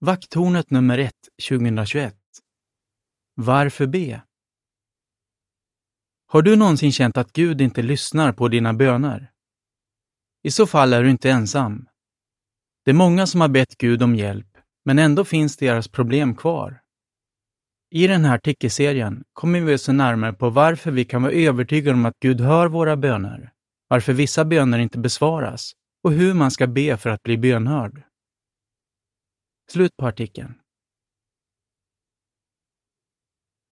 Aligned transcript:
Vakttornet 0.00 0.70
nummer 0.70 0.98
1 0.98 1.12
2021 1.48 2.14
Varför 3.34 3.86
be? 3.86 4.22
Har 6.26 6.42
du 6.42 6.56
någonsin 6.56 6.92
känt 6.92 7.16
att 7.16 7.32
Gud 7.32 7.60
inte 7.60 7.82
lyssnar 7.82 8.32
på 8.32 8.48
dina 8.48 8.74
böner? 8.74 9.30
I 10.42 10.50
så 10.50 10.66
fall 10.66 10.92
är 10.92 11.02
du 11.02 11.10
inte 11.10 11.30
ensam. 11.30 11.88
Det 12.84 12.90
är 12.90 12.94
många 12.94 13.26
som 13.26 13.40
har 13.40 13.48
bett 13.48 13.78
Gud 13.78 14.02
om 14.02 14.14
hjälp, 14.14 14.58
men 14.84 14.98
ändå 14.98 15.24
finns 15.24 15.56
deras 15.56 15.88
problem 15.88 16.34
kvar. 16.34 16.80
I 17.90 18.06
den 18.06 18.24
här 18.24 18.34
artikelserien 18.34 19.24
kommer 19.32 19.60
vi 19.60 19.78
se 19.78 19.92
närmare 19.92 20.32
på 20.32 20.50
varför 20.50 20.90
vi 20.90 21.04
kan 21.04 21.22
vara 21.22 21.32
övertygade 21.32 21.94
om 21.94 22.06
att 22.06 22.18
Gud 22.20 22.40
hör 22.40 22.68
våra 22.68 22.96
böner, 22.96 23.52
varför 23.88 24.12
vissa 24.12 24.44
böner 24.44 24.78
inte 24.78 24.98
besvaras 24.98 25.72
och 26.02 26.12
hur 26.12 26.34
man 26.34 26.50
ska 26.50 26.66
be 26.66 26.96
för 26.96 27.10
att 27.10 27.22
bli 27.22 27.38
bönhörd. 27.38 28.05
Slut 29.70 29.96
på 29.96 30.06
artikeln. 30.06 30.54